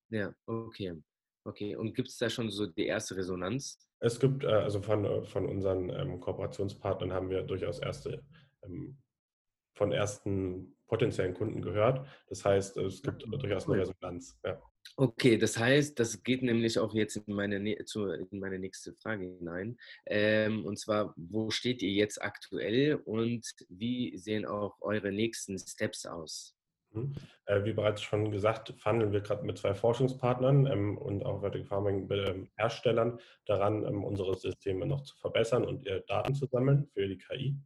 Ja, 0.10 0.34
okay. 0.46 1.02
Okay, 1.48 1.76
und 1.76 1.94
gibt 1.94 2.08
es 2.08 2.18
da 2.18 2.28
schon 2.30 2.50
so 2.50 2.66
die 2.66 2.88
erste 2.88 3.16
Resonanz? 3.16 3.88
Es 4.00 4.20
gibt, 4.20 4.44
äh, 4.44 4.48
also 4.48 4.82
von, 4.82 5.06
äh, 5.06 5.24
von 5.26 5.46
unseren 5.46 5.90
ähm, 5.90 6.20
Kooperationspartnern 6.20 7.14
haben 7.14 7.30
wir 7.30 7.44
durchaus 7.44 7.80
erste, 7.80 8.24
ähm, 8.64 8.98
von 9.76 9.92
ersten 9.92 10.76
potenziellen 10.88 11.36
Kunden 11.36 11.62
gehört. 11.62 12.08
Das 12.30 12.44
heißt, 12.46 12.78
es 12.78 13.02
gibt 13.02 13.24
ah, 13.28 13.38
durchaus 13.38 13.68
eine 13.68 13.82
Resonanz. 13.82 14.40
Ja. 14.44 14.60
Okay, 14.98 15.38
das 15.38 15.58
heißt, 15.58 16.00
das 16.00 16.24
geht 16.24 16.42
nämlich 16.42 16.80
auch 16.80 16.94
jetzt 16.94 17.18
in 17.18 17.34
meine, 17.34 17.84
zu, 17.86 18.08
in 18.08 18.40
meine 18.40 18.60
nächste 18.60 18.94
Frage 18.94 19.26
hinein. 19.26 19.78
Ähm, 20.06 20.66
und 20.66 20.80
zwar, 20.80 21.14
wo 21.18 21.50
steht 21.50 21.82
ihr 21.82 21.92
jetzt 21.92 22.22
aktuell 22.22 22.96
und 23.04 23.46
wie 23.68 24.18
sehen 24.18 24.46
auch 24.46 24.78
eure 24.82 25.12
nächsten 25.12 25.60
Steps 25.60 26.06
aus? 26.06 26.56
Mhm. 26.92 27.14
Äh, 27.46 27.66
wie 27.66 27.74
bereits 27.74 28.02
schon 28.02 28.32
gesagt, 28.32 28.74
verhandeln 28.78 29.12
wir 29.12 29.20
gerade 29.20 29.46
mit 29.46 29.58
zwei 29.58 29.74
Forschungspartnern 29.74 30.66
ähm, 30.68 30.98
und 30.98 31.26
auch 31.26 31.42
Vertical 31.42 31.68
Farming 31.68 32.10
ähm, 32.12 32.48
Herstellern 32.56 33.20
daran, 33.46 33.86
ähm, 33.86 34.04
unsere 34.04 34.36
Systeme 34.36 34.86
noch 34.86 35.02
zu 35.02 35.18
verbessern 35.18 35.66
und 35.66 35.86
Daten 36.08 36.36
zu 36.36 36.46
sammeln 36.46 36.88
für 36.94 37.08
die 37.08 37.18
KI 37.18 37.58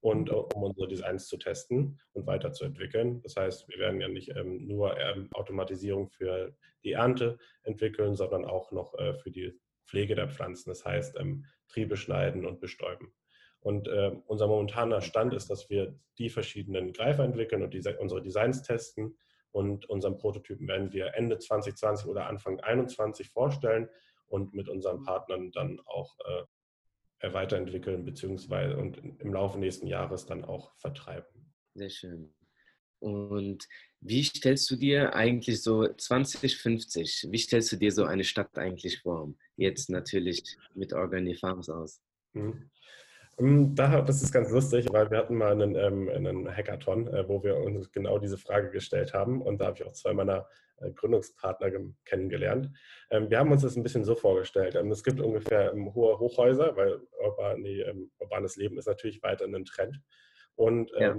und 0.00 0.30
äh, 0.30 0.34
um 0.34 0.62
unsere 0.62 0.88
Designs 0.88 1.26
zu 1.26 1.36
testen 1.36 2.00
und 2.12 2.26
weiterzuentwickeln. 2.26 3.22
Das 3.22 3.36
heißt, 3.36 3.68
wir 3.68 3.78
werden 3.78 4.00
ja 4.00 4.08
nicht 4.08 4.30
ähm, 4.36 4.66
nur 4.66 4.98
ähm, 4.98 5.28
Automatisierung 5.34 6.08
für 6.08 6.54
die 6.84 6.92
Ernte 6.92 7.38
entwickeln, 7.62 8.16
sondern 8.16 8.44
auch 8.44 8.72
noch 8.72 8.94
äh, 8.98 9.14
für 9.14 9.30
die 9.30 9.58
Pflege 9.86 10.14
der 10.14 10.28
Pflanzen. 10.28 10.70
Das 10.70 10.84
heißt, 10.84 11.18
ähm, 11.18 11.44
Triebe 11.68 11.96
schneiden 11.96 12.46
und 12.46 12.60
bestäuben. 12.60 13.12
Und 13.60 13.88
äh, 13.88 14.12
unser 14.26 14.46
momentaner 14.46 15.02
Stand 15.02 15.34
ist, 15.34 15.50
dass 15.50 15.68
wir 15.68 15.98
die 16.18 16.30
verschiedenen 16.30 16.92
Greifer 16.92 17.24
entwickeln 17.24 17.62
und 17.62 17.74
die, 17.74 17.82
unsere 17.98 18.22
Designs 18.22 18.62
testen. 18.62 19.16
Und 19.52 19.88
unseren 19.90 20.16
Prototypen 20.16 20.68
werden 20.68 20.92
wir 20.92 21.14
Ende 21.14 21.38
2020 21.38 22.06
oder 22.06 22.26
Anfang 22.26 22.58
2021 22.58 23.30
vorstellen 23.30 23.88
und 24.26 24.54
mit 24.54 24.68
unseren 24.68 25.02
Partnern 25.02 25.50
dann 25.50 25.80
auch 25.84 26.16
äh, 26.20 26.44
weiterentwickeln 27.22 28.04
beziehungsweise 28.04 28.76
und 28.76 28.98
im 29.20 29.32
Laufe 29.32 29.58
nächsten 29.58 29.86
Jahres 29.86 30.26
dann 30.26 30.44
auch 30.44 30.72
vertreiben. 30.78 31.26
Sehr 31.74 31.90
schön. 31.90 32.34
Und 32.98 33.66
wie 34.00 34.22
stellst 34.24 34.70
du 34.70 34.76
dir 34.76 35.14
eigentlich 35.14 35.62
so 35.62 35.88
2050, 35.88 37.28
wie 37.30 37.38
stellst 37.38 37.72
du 37.72 37.76
dir 37.76 37.92
so 37.92 38.04
eine 38.04 38.24
Stadt 38.24 38.56
eigentlich 38.58 39.00
vor? 39.00 39.32
Jetzt 39.56 39.90
natürlich 39.90 40.42
mit 40.74 40.92
Organifarms 40.92 41.68
aus. 41.70 42.00
Mhm. 42.32 42.70
Ähm, 43.40 43.74
das 43.74 44.22
ist 44.22 44.32
ganz 44.32 44.50
lustig, 44.50 44.86
weil 44.90 45.10
wir 45.10 45.18
hatten 45.18 45.36
mal 45.36 45.52
einen, 45.52 45.74
ähm, 45.74 46.08
einen 46.08 46.54
Hackathon, 46.54 47.08
äh, 47.08 47.28
wo 47.28 47.42
wir 47.42 47.56
uns 47.56 47.90
genau 47.90 48.18
diese 48.18 48.38
Frage 48.38 48.70
gestellt 48.70 49.14
haben. 49.14 49.42
Und 49.42 49.60
da 49.60 49.66
habe 49.66 49.78
ich 49.78 49.86
auch 49.86 49.92
zwei 49.92 50.12
meiner 50.12 50.46
äh, 50.78 50.90
Gründungspartner 50.92 51.70
kennengelernt. 52.04 52.70
Ähm, 53.10 53.30
wir 53.30 53.38
haben 53.38 53.50
uns 53.50 53.62
das 53.62 53.76
ein 53.76 53.82
bisschen 53.82 54.04
so 54.04 54.14
vorgestellt. 54.14 54.74
es 54.74 55.04
gibt 55.04 55.20
ungefähr 55.20 55.72
hohe 55.72 56.18
Hochhäuser, 56.18 56.76
weil 56.76 57.00
urban, 57.18 57.60
nee, 57.60 57.84
urbanes 58.18 58.56
Leben 58.56 58.78
ist 58.78 58.86
natürlich 58.86 59.22
weiter 59.22 59.46
ein 59.46 59.64
Trend. 59.64 60.00
Und 60.54 60.90
ja. 60.98 61.16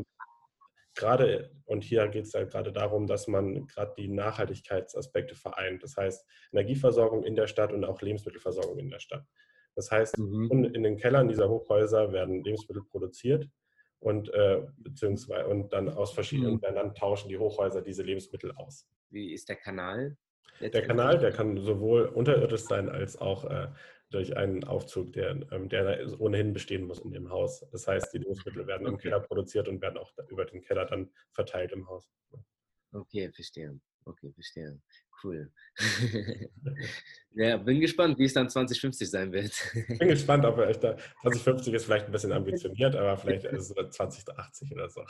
gerade, 0.95 1.51
und 1.65 1.83
hier 1.83 2.07
geht 2.09 2.25
es 2.25 2.33
halt 2.33 2.51
gerade 2.51 2.71
darum, 2.71 3.07
dass 3.07 3.27
man 3.27 3.65
gerade 3.67 3.93
die 3.97 4.07
Nachhaltigkeitsaspekte 4.07 5.35
vereint. 5.35 5.81
Das 5.83 5.97
heißt, 5.97 6.27
Energieversorgung 6.51 7.23
in 7.23 7.35
der 7.35 7.47
Stadt 7.47 7.71
und 7.71 7.83
auch 7.85 8.01
Lebensmittelversorgung 8.01 8.77
in 8.77 8.89
der 8.89 8.99
Stadt. 8.99 9.25
Das 9.75 9.91
heißt, 9.91 10.17
mhm. 10.17 10.71
in 10.73 10.83
den 10.83 10.97
Kellern 10.97 11.27
dieser 11.27 11.49
Hochhäuser 11.49 12.11
werden 12.11 12.43
Lebensmittel 12.43 12.83
produziert 12.83 13.49
und 13.99 14.33
äh, 14.33 14.61
beziehungsweise 14.77 15.47
und 15.47 15.71
dann 15.71 15.89
aus 15.89 16.13
verschiedenen 16.13 16.55
mhm. 16.55 16.61
Ländern 16.61 16.95
tauschen 16.95 17.29
die 17.29 17.37
Hochhäuser 17.37 17.81
diese 17.81 18.03
Lebensmittel 18.03 18.51
aus. 18.53 18.87
Wie 19.09 19.33
ist 19.33 19.47
der 19.49 19.55
Kanal? 19.55 20.17
Der 20.59 20.81
Kanal, 20.85 21.17
der 21.17 21.31
kann 21.31 21.57
sowohl 21.57 22.05
unterirdisch 22.05 22.61
sein 22.61 22.89
als 22.89 23.19
auch 23.19 23.45
äh, 23.45 23.67
durch 24.11 24.35
einen 24.37 24.63
Aufzug, 24.63 25.13
der, 25.13 25.31
ähm, 25.51 25.69
der 25.69 26.05
ohnehin 26.19 26.53
bestehen 26.53 26.85
muss 26.85 26.99
in 26.99 27.11
dem 27.11 27.29
Haus. 27.29 27.65
Das 27.71 27.87
heißt, 27.87 28.13
die 28.13 28.19
Lebensmittel 28.19 28.67
werden 28.67 28.85
okay. 28.85 28.93
im 28.93 28.97
Keller 28.99 29.19
produziert 29.21 29.67
und 29.67 29.81
werden 29.81 29.97
auch 29.97 30.11
über 30.27 30.45
den 30.45 30.61
Keller 30.61 30.85
dann 30.85 31.09
verteilt 31.31 31.71
im 31.71 31.87
Haus. 31.87 32.11
Okay, 32.91 33.31
verstehe. 33.31 33.79
Okay, 34.05 34.31
verstehe. 34.33 34.79
Cool. 35.23 35.51
ja, 37.35 37.57
bin 37.57 37.79
gespannt, 37.79 38.17
wie 38.17 38.25
es 38.25 38.33
dann 38.33 38.49
2050 38.49 39.09
sein 39.09 39.31
wird. 39.31 39.53
bin 39.99 40.09
gespannt, 40.09 40.45
ob 40.45 40.57
er 40.57 40.73
da 40.73 40.97
2050 41.21 41.73
ist 41.73 41.85
vielleicht 41.85 42.05
ein 42.07 42.11
bisschen 42.11 42.31
ambitioniert, 42.31 42.95
aber 42.95 43.17
vielleicht 43.17 43.45
ist 43.45 43.69
es 43.69 43.95
2080 43.95 44.71
oder 44.73 44.89
so. 44.89 45.01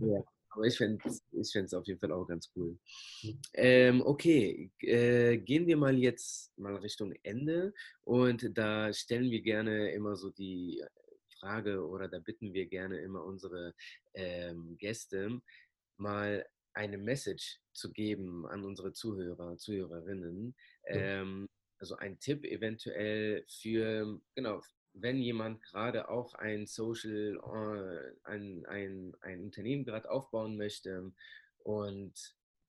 ja, 0.00 0.24
aber 0.50 0.64
ich 0.64 0.76
finde 0.76 0.98
es 1.08 1.22
ich 1.32 1.74
auf 1.74 1.86
jeden 1.86 2.00
Fall 2.00 2.12
auch 2.12 2.26
ganz 2.26 2.50
cool. 2.56 2.76
Hm. 3.20 3.40
Ähm, 3.54 4.02
okay, 4.04 4.72
äh, 4.80 5.38
gehen 5.38 5.66
wir 5.66 5.76
mal 5.76 5.96
jetzt 5.96 6.58
mal 6.58 6.74
Richtung 6.76 7.12
Ende 7.22 7.72
und 8.02 8.50
da 8.58 8.92
stellen 8.92 9.30
wir 9.30 9.42
gerne 9.42 9.92
immer 9.92 10.16
so 10.16 10.30
die 10.30 10.82
Frage 11.38 11.86
oder 11.86 12.08
da 12.08 12.18
bitten 12.18 12.52
wir 12.52 12.66
gerne 12.66 12.98
immer 12.98 13.24
unsere 13.24 13.74
ähm, 14.14 14.76
Gäste 14.78 15.40
mal 15.96 16.44
eine 16.78 16.96
Message 16.96 17.58
zu 17.72 17.92
geben 17.92 18.46
an 18.46 18.64
unsere 18.64 18.92
Zuhörer, 18.92 19.56
Zuhörerinnen. 19.58 20.54
Ähm, 20.86 21.48
also 21.80 21.96
ein 21.96 22.20
Tipp 22.20 22.44
eventuell 22.44 23.44
für, 23.48 24.20
genau, 24.36 24.62
wenn 24.92 25.18
jemand 25.18 25.60
gerade 25.62 26.08
auch 26.08 26.34
ein 26.34 26.66
Social, 26.66 27.36
äh, 27.36 28.28
ein, 28.30 28.64
ein, 28.66 29.12
ein 29.22 29.42
Unternehmen 29.42 29.84
gerade 29.84 30.08
aufbauen 30.08 30.56
möchte 30.56 31.12
und 31.64 32.14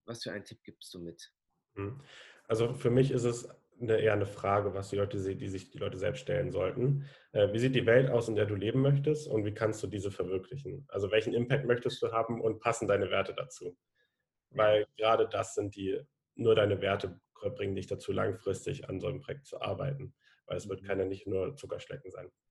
was 0.05 0.23
für 0.23 0.31
einen 0.31 0.43
Tipp 0.43 0.63
gibst 0.63 0.91
du 0.95 0.99
mit? 0.99 1.31
Mhm. 1.75 2.01
Also 2.47 2.73
für 2.73 2.89
mich 2.89 3.11
ist 3.11 3.25
es 3.25 3.47
eine, 3.79 3.97
eher 3.97 4.13
eine 4.13 4.25
Frage, 4.25 4.73
was 4.73 4.89
die 4.89 4.95
Leute, 4.95 5.35
die 5.35 5.47
sich 5.47 5.69
die 5.69 5.77
Leute 5.77 5.99
selbst 5.99 6.21
stellen 6.21 6.51
sollten. 6.51 7.05
Äh, 7.31 7.53
wie 7.53 7.59
sieht 7.59 7.75
die 7.75 7.85
Welt 7.85 8.09
aus, 8.09 8.27
in 8.27 8.35
der 8.35 8.47
du 8.47 8.55
leben 8.55 8.81
möchtest 8.81 9.27
und 9.27 9.45
wie 9.45 9.53
kannst 9.53 9.83
du 9.83 9.87
diese 9.87 10.09
verwirklichen? 10.09 10.85
Also 10.87 11.11
welchen 11.11 11.35
Impact 11.35 11.65
möchtest 11.65 12.01
du 12.01 12.11
haben 12.11 12.41
und 12.41 12.59
passen 12.59 12.87
deine 12.87 13.11
Werte 13.11 13.35
dazu? 13.35 13.77
Weil 14.51 14.87
gerade 14.97 15.27
das 15.27 15.55
sind 15.55 15.75
die, 15.75 15.99
nur 16.35 16.55
deine 16.55 16.81
Werte 16.81 17.19
bringen 17.55 17.75
dich 17.75 17.87
dazu, 17.87 18.11
langfristig 18.11 18.89
an 18.89 18.99
so 18.99 19.07
einem 19.07 19.21
Projekt 19.21 19.45
zu 19.45 19.61
arbeiten, 19.61 20.13
weil 20.45 20.57
es 20.57 20.67
wird 20.67 20.81
mhm. 20.81 20.87
keine 20.87 21.05
nicht 21.05 21.27
nur 21.27 21.55
Zuckerschlecken 21.55 22.11
sein. 22.11 22.29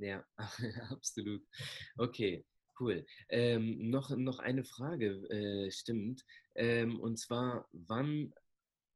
Ja, 0.00 0.24
absolut. 0.90 1.44
Okay, 1.96 2.46
cool. 2.78 3.04
Ähm, 3.30 3.90
noch, 3.90 4.10
noch 4.10 4.38
eine 4.38 4.62
Frage, 4.62 5.28
äh, 5.28 5.72
stimmt. 5.72 6.24
Ähm, 6.54 7.00
und 7.00 7.18
zwar, 7.18 7.68
wann, 7.72 8.32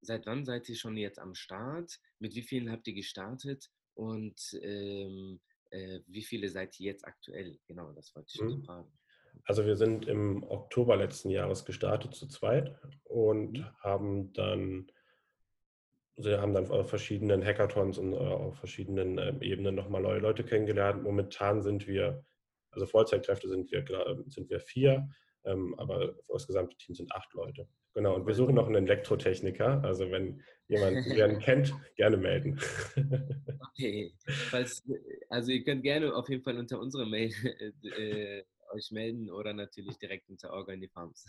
seit 0.01 0.27
wann 0.27 0.45
seid 0.45 0.69
ihr 0.69 0.77
schon 0.77 0.97
jetzt 0.97 1.19
am 1.19 1.35
Start? 1.35 1.99
Mit 2.21 2.37
wie 2.37 2.43
vielen 2.43 2.71
habt 2.71 2.87
ihr 2.87 2.95
gestartet? 2.95 3.69
Und 3.95 4.41
ähm, 4.63 5.41
äh, 5.71 6.03
wie 6.07 6.23
viele 6.23 6.49
seid 6.51 6.79
ihr 6.79 6.93
jetzt 6.93 7.05
aktuell? 7.05 7.59
Genau, 7.67 7.91
das 7.95 8.15
wollte 8.15 8.31
ich 8.33 8.41
mhm. 8.41 8.63
fragen. 8.63 8.93
Also 9.45 9.67
wir 9.67 9.77
sind 9.77 10.07
im 10.07 10.45
Oktober 10.45 10.97
letzten 10.97 11.31
Jahres 11.31 11.65
gestartet 11.65 12.15
zu 12.15 12.29
zweit 12.29 12.75
und 13.05 13.59
mhm. 13.59 13.67
haben 13.83 14.33
dann 14.33 14.93
wir 16.17 16.41
haben 16.41 16.55
dann 16.55 16.71
auf 16.71 16.91
verschiedenen 16.91 17.45
Hackathons 17.45 17.99
und 17.99 18.13
äh, 18.13 18.17
auf 18.17 18.57
verschiedenen 18.57 19.19
ähm, 19.19 19.41
Ebenen 19.41 19.75
nochmal 19.75 20.03
neue 20.03 20.19
Leute 20.19 20.45
kennengelernt. 20.45 21.03
Momentan 21.03 21.63
sind 21.63 21.87
wir, 21.87 22.25
also 22.71 22.87
Vollzeitkräfte 22.87 23.49
sind 23.49 23.71
wir, 23.73 23.85
sind 24.27 24.51
wir 24.51 24.61
vier, 24.61 25.09
ähm, 25.45 25.75
aber 25.79 26.15
das 26.29 26.47
gesamte 26.47 26.77
Team 26.77 26.95
sind 26.95 27.13
acht 27.13 27.33
Leute. 27.35 27.67
Genau, 27.95 28.15
und 28.15 28.27
wir 28.27 28.35
suchen 28.35 28.55
noch 28.55 28.67
einen 28.67 28.87
Elektrotechniker. 28.87 29.83
Also 29.85 30.11
wenn 30.11 30.43
jemand 30.69 31.07
jemanden 31.07 31.41
kennt, 31.41 31.75
gerne 31.97 32.17
melden. 32.17 32.59
Okay, 33.71 34.15
Falls, 34.27 34.83
also 35.29 35.51
ihr 35.51 35.65
könnt 35.65 35.83
gerne 35.83 36.15
auf 36.15 36.29
jeden 36.29 36.43
Fall 36.43 36.59
unter 36.59 36.79
unsere 36.79 37.07
Mail 37.07 37.33
äh, 37.99 38.43
euch 38.73 38.91
melden 38.91 39.31
oder 39.31 39.53
natürlich 39.53 39.99
direkt 39.99 40.29
unter 40.29 40.53
Organi 40.53 40.89
Farms. 40.89 41.25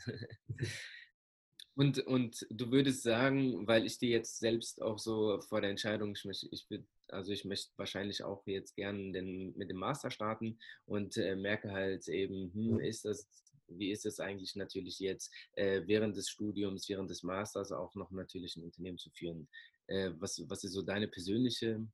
und, 1.75 1.99
und 1.99 2.45
du 2.49 2.71
würdest 2.71 3.03
sagen, 3.03 3.67
weil 3.67 3.85
ich 3.85 3.97
dir 3.97 4.09
jetzt 4.09 4.39
selbst 4.39 4.81
auch 4.81 4.99
so 4.99 5.39
vor 5.41 5.61
der 5.61 5.69
Entscheidung, 5.69 6.13
ich 6.15 6.25
möchte, 6.25 6.47
ich 6.51 6.69
würd, 6.69 6.85
also 7.07 7.31
ich 7.31 7.45
möchte 7.45 7.71
wahrscheinlich 7.77 8.23
auch 8.23 8.45
jetzt 8.45 8.75
gerne 8.75 9.11
den, 9.11 9.55
mit 9.57 9.69
dem 9.69 9.77
Master 9.77 10.11
starten 10.11 10.59
und 10.85 11.17
äh, 11.17 11.35
merke 11.35 11.71
halt 11.71 12.07
eben, 12.07 12.53
hm, 12.53 12.79
ist 12.79 13.05
das, 13.05 13.27
wie 13.67 13.91
ist 13.91 14.05
es 14.05 14.19
eigentlich 14.19 14.55
natürlich 14.55 14.99
jetzt 14.99 15.33
äh, 15.53 15.81
während 15.85 16.15
des 16.17 16.29
Studiums, 16.29 16.87
während 16.89 17.09
des 17.09 17.23
Masters 17.23 17.71
auch 17.71 17.93
noch 17.95 18.11
natürlich 18.11 18.55
ein 18.55 18.63
Unternehmen 18.63 18.97
zu 18.97 19.09
führen? 19.11 19.47
Äh, 19.87 20.11
was, 20.19 20.43
was 20.47 20.63
ist 20.63 20.73
so 20.73 20.81
deine 20.81 21.07
persönliche, 21.07 21.85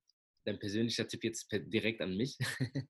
dein 0.46 0.60
persönlicher 0.60 1.08
Tipp 1.08 1.24
jetzt 1.24 1.48
direkt 1.52 2.02
an 2.02 2.16
mich? 2.16 2.38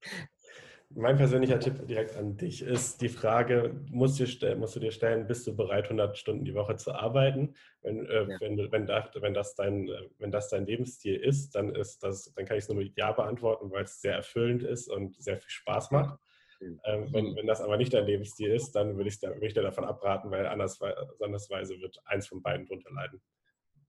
Mein 0.95 1.17
persönlicher 1.17 1.59
Tipp 1.59 1.85
direkt 1.85 2.15
an 2.15 2.35
dich 2.35 2.63
ist 2.63 3.01
die 3.01 3.09
Frage, 3.09 3.79
musst, 3.91 4.19
dir, 4.19 4.55
musst 4.55 4.75
du 4.75 4.79
dir 4.79 4.91
stellen, 4.91 5.27
bist 5.27 5.45
du 5.45 5.55
bereit, 5.55 5.83
100 5.83 6.17
Stunden 6.17 6.45
die 6.45 6.55
Woche 6.55 6.77
zu 6.77 6.93
arbeiten? 6.93 7.53
Wenn, 7.83 8.07
äh, 8.07 8.23
ja. 8.23 8.39
wenn, 8.39 8.71
wenn, 8.71 8.87
das, 8.87 9.11
wenn, 9.13 9.35
das 9.35 9.53
dein, 9.53 9.87
wenn 10.17 10.31
das 10.31 10.49
dein 10.49 10.65
Lebensstil 10.65 11.15
ist, 11.15 11.51
dann, 11.51 11.75
ist 11.75 12.01
das, 12.01 12.33
dann 12.33 12.45
kann 12.45 12.57
ich 12.57 12.63
es 12.63 12.69
nur 12.69 12.77
mit 12.77 12.97
Ja 12.97 13.11
beantworten, 13.11 13.69
weil 13.69 13.83
es 13.83 14.01
sehr 14.01 14.15
erfüllend 14.15 14.63
ist 14.63 14.87
und 14.87 15.21
sehr 15.21 15.37
viel 15.37 15.49
Spaß 15.49 15.91
macht. 15.91 16.19
Ähm, 16.59 17.13
wenn, 17.13 17.35
wenn 17.35 17.47
das 17.47 17.61
aber 17.61 17.77
nicht 17.77 17.93
dein 17.93 18.05
Lebensstil 18.05 18.51
ist, 18.51 18.71
dann 18.71 18.97
würde 18.97 19.09
ich, 19.09 19.21
würde 19.21 19.45
ich 19.45 19.53
dir 19.53 19.61
davon 19.61 19.85
abraten, 19.85 20.31
weil 20.31 20.47
anders, 20.47 20.81
andersweise 21.21 21.79
wird 21.79 22.01
eins 22.05 22.27
von 22.27 22.41
beiden 22.41 22.65
drunter 22.65 22.91
leiden. 22.91 23.21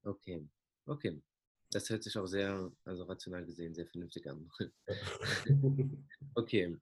Okay, 0.05 0.47
okay. 0.85 1.21
das 1.71 1.89
hört 1.89 2.03
sich 2.03 2.17
auch 2.19 2.27
sehr, 2.27 2.71
also 2.85 3.05
rational 3.05 3.45
gesehen, 3.47 3.75
sehr 3.75 3.87
vernünftig 3.87 4.29
an. 4.29 4.51
okay. 6.35 6.77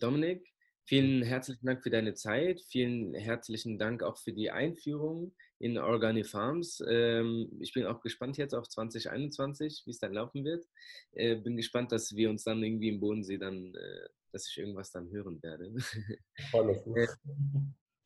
Dominik, 0.00 0.42
vielen 0.84 1.22
herzlichen 1.22 1.66
Dank 1.66 1.82
für 1.82 1.90
deine 1.90 2.14
Zeit. 2.14 2.60
Vielen 2.62 3.14
herzlichen 3.14 3.78
Dank 3.78 4.02
auch 4.02 4.16
für 4.18 4.32
die 4.32 4.50
Einführung 4.50 5.34
in 5.58 5.78
Organi 5.78 6.24
Farms. 6.24 6.82
Ähm, 6.88 7.50
ich 7.60 7.72
bin 7.74 7.86
auch 7.86 8.00
gespannt 8.00 8.38
jetzt 8.38 8.54
auf 8.54 8.66
2021, 8.66 9.82
wie 9.84 9.90
es 9.90 9.98
dann 9.98 10.14
laufen 10.14 10.44
wird. 10.44 10.66
Äh, 11.12 11.36
bin 11.36 11.56
gespannt, 11.56 11.92
dass 11.92 12.16
wir 12.16 12.30
uns 12.30 12.44
dann 12.44 12.62
irgendwie 12.62 12.88
im 12.88 13.00
Bodensee 13.00 13.36
dann, 13.36 13.74
äh, 13.74 14.08
dass 14.32 14.48
ich 14.48 14.56
irgendwas 14.56 14.90
dann 14.90 15.10
hören 15.10 15.42
werde. 15.42 15.70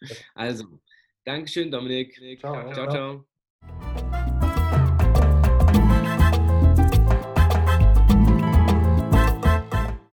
also, 0.35 0.81
Dankeschön, 1.25 1.71
Dominik. 1.71 2.21
ciao. 2.41 2.73
ciao. 2.73 3.25
ciao. 3.63 4.25